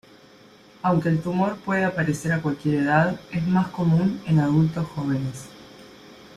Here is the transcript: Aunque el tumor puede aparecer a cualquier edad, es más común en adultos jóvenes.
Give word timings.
Aunque 0.81 1.09
el 1.09 1.21
tumor 1.21 1.57
puede 1.57 1.83
aparecer 1.85 2.31
a 2.31 2.41
cualquier 2.41 2.81
edad, 2.85 3.19
es 3.31 3.45
más 3.45 3.67
común 3.67 4.19
en 4.25 4.39
adultos 4.39 4.87
jóvenes. 4.95 5.45